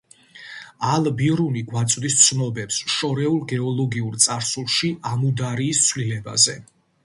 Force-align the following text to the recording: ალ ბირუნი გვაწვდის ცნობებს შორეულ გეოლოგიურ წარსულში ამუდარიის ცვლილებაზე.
ალ 0.93 1.09
ბირუნი 1.19 1.61
გვაწვდის 1.73 2.15
ცნობებს 2.23 2.79
შორეულ 2.95 3.37
გეოლოგიურ 3.53 4.19
წარსულში 4.27 4.93
ამუდარიის 5.13 5.87
ცვლილებაზე. 5.91 6.61